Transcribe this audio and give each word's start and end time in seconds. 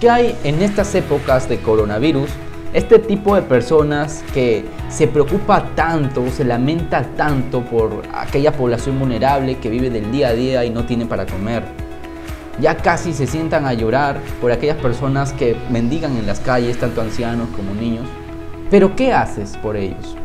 ¿Qué 0.00 0.08
hay 0.08 0.38
en 0.44 0.62
estas 0.62 0.94
épocas 0.94 1.48
de 1.48 1.58
coronavirus? 1.58 2.30
Este 2.72 3.00
tipo 3.00 3.34
de 3.34 3.42
personas 3.42 4.22
que 4.32 4.64
se 4.88 5.08
preocupa 5.08 5.70
tanto, 5.74 6.28
se 6.30 6.44
lamenta 6.44 7.02
tanto 7.16 7.62
por 7.62 8.04
aquella 8.14 8.52
población 8.52 9.00
vulnerable 9.00 9.58
que 9.58 9.68
vive 9.68 9.90
del 9.90 10.12
día 10.12 10.28
a 10.28 10.34
día 10.34 10.64
y 10.64 10.70
no 10.70 10.84
tiene 10.84 11.04
para 11.04 11.26
comer. 11.26 11.64
Ya 12.60 12.76
casi 12.76 13.12
se 13.12 13.26
sientan 13.26 13.66
a 13.66 13.72
llorar 13.72 14.20
por 14.40 14.52
aquellas 14.52 14.76
personas 14.76 15.32
que 15.32 15.56
mendigan 15.68 16.16
en 16.16 16.26
las 16.26 16.38
calles, 16.38 16.78
tanto 16.78 17.00
ancianos 17.00 17.48
como 17.56 17.74
niños. 17.74 18.06
Pero 18.70 18.94
¿qué 18.94 19.12
haces 19.12 19.56
por 19.56 19.76
ellos? 19.76 20.16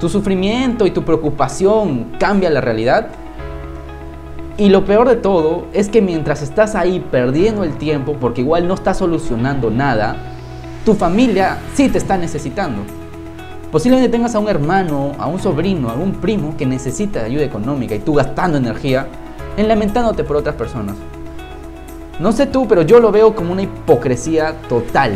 ¿Tu 0.00 0.08
sufrimiento 0.08 0.84
y 0.84 0.90
tu 0.90 1.04
preocupación 1.04 2.16
cambia 2.18 2.50
la 2.50 2.60
realidad? 2.60 3.10
Y 4.58 4.70
lo 4.70 4.84
peor 4.84 5.08
de 5.08 5.14
todo 5.14 5.66
es 5.72 5.88
que 5.88 6.02
mientras 6.02 6.42
estás 6.42 6.74
ahí 6.74 6.98
perdiendo 6.98 7.62
el 7.62 7.78
tiempo, 7.78 8.16
porque 8.20 8.40
igual 8.40 8.66
no 8.66 8.74
estás 8.74 8.98
solucionando 8.98 9.70
nada, 9.70 10.16
tu 10.84 10.94
familia 10.94 11.58
sí 11.74 11.88
te 11.88 11.98
está 11.98 12.18
necesitando. 12.18 12.82
Posiblemente 13.70 14.10
tengas 14.10 14.34
a 14.34 14.40
un 14.40 14.48
hermano, 14.48 15.12
a 15.16 15.28
un 15.28 15.38
sobrino, 15.38 15.90
a 15.90 15.94
un 15.94 16.14
primo 16.14 16.56
que 16.56 16.66
necesita 16.66 17.22
ayuda 17.22 17.44
económica 17.44 17.94
y 17.94 18.00
tú 18.00 18.14
gastando 18.14 18.58
energía 18.58 19.06
en 19.56 19.68
lamentándote 19.68 20.24
por 20.24 20.34
otras 20.34 20.56
personas. 20.56 20.96
No 22.18 22.32
sé 22.32 22.46
tú, 22.46 22.66
pero 22.66 22.82
yo 22.82 22.98
lo 22.98 23.12
veo 23.12 23.36
como 23.36 23.52
una 23.52 23.62
hipocresía 23.62 24.54
total. 24.68 25.12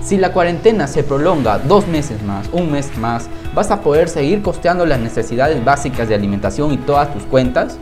Si 0.00 0.16
la 0.16 0.32
cuarentena 0.32 0.86
se 0.86 1.02
prolonga 1.02 1.58
dos 1.58 1.86
meses 1.86 2.22
más, 2.22 2.48
un 2.50 2.72
mes 2.72 2.96
más, 2.96 3.28
vas 3.54 3.70
a 3.70 3.82
poder 3.82 4.08
seguir 4.08 4.40
costeando 4.40 4.86
las 4.86 5.00
necesidades 5.00 5.62
básicas 5.62 6.08
de 6.08 6.14
alimentación 6.14 6.72
y 6.72 6.78
todas 6.78 7.12
tus 7.12 7.24
cuentas. 7.24 7.76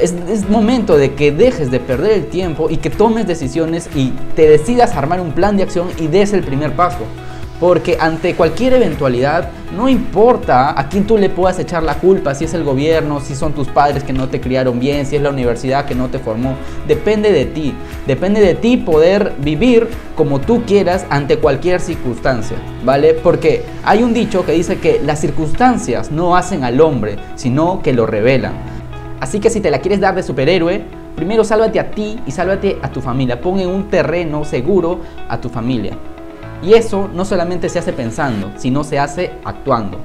Es, 0.00 0.48
momento 0.48 0.96
de 0.96 1.14
que 1.14 1.32
dejes 1.32 1.70
de 1.70 1.80
perder 1.80 2.12
el 2.12 2.26
tiempo 2.26 2.68
y 2.70 2.78
que 2.78 2.90
tomes 2.90 3.26
decisiones 3.26 3.88
y 3.94 4.12
te 4.34 4.48
decidas 4.48 4.96
armar 4.96 5.20
un 5.20 5.32
plan 5.32 5.56
de 5.56 5.62
acción 5.62 5.88
y 5.98 6.06
des 6.06 6.32
el 6.32 6.42
primer 6.42 6.74
paso. 6.74 7.00
Porque 7.60 7.96
ante 8.00 8.34
cualquier 8.34 8.72
eventualidad, 8.72 9.50
no 9.76 9.88
importa 9.88 10.78
a 10.78 10.88
quién 10.88 11.06
tú 11.06 11.16
le 11.16 11.30
puedas 11.30 11.60
echar 11.60 11.84
la 11.84 11.94
culpa, 11.94 12.34
si 12.34 12.44
es 12.44 12.54
el 12.54 12.64
gobierno, 12.64 13.20
si 13.20 13.36
son 13.36 13.52
tus 13.52 13.68
padres 13.68 14.02
que 14.02 14.12
no 14.12 14.28
te 14.28 14.40
criaron 14.40 14.80
bien, 14.80 15.06
si 15.06 15.14
es 15.14 15.22
la 15.22 15.30
universidad 15.30 15.84
que 15.84 15.94
no 15.94 16.08
te 16.08 16.18
formó, 16.18 16.56
depende 16.88 17.30
de 17.30 17.44
ti. 17.44 17.72
Depende 18.04 18.40
de 18.40 18.54
ti 18.54 18.78
poder 18.78 19.34
vivir 19.38 19.88
como 20.16 20.40
tú 20.40 20.64
quieras 20.66 21.06
ante 21.08 21.38
cualquier 21.38 21.80
circunstancia, 21.80 22.56
¿vale? 22.84 23.14
Porque 23.14 23.64
hay 23.84 24.02
un 24.02 24.12
dicho 24.12 24.44
que 24.44 24.52
dice 24.52 24.78
que 24.78 25.00
las 25.04 25.20
circunstancias 25.20 26.10
no 26.10 26.36
hacen 26.36 26.64
al 26.64 26.80
hombre, 26.80 27.16
sino 27.36 27.80
que 27.80 27.92
lo 27.92 28.06
revelan. 28.06 28.71
Así 29.22 29.38
que 29.38 29.50
si 29.50 29.60
te 29.60 29.70
la 29.70 29.78
quieres 29.78 30.00
dar 30.00 30.16
de 30.16 30.22
superhéroe, 30.24 30.82
primero 31.14 31.44
sálvate 31.44 31.78
a 31.78 31.92
ti 31.92 32.18
y 32.26 32.32
sálvate 32.32 32.80
a 32.82 32.90
tu 32.90 33.00
familia. 33.00 33.40
Pon 33.40 33.60
en 33.60 33.68
un 33.68 33.88
terreno 33.88 34.44
seguro 34.44 34.98
a 35.28 35.40
tu 35.40 35.48
familia. 35.48 35.96
Y 36.60 36.74
eso 36.74 37.08
no 37.14 37.24
solamente 37.24 37.68
se 37.68 37.78
hace 37.78 37.92
pensando, 37.92 38.50
sino 38.56 38.82
se 38.82 38.98
hace 38.98 39.30
actuando. 39.44 39.98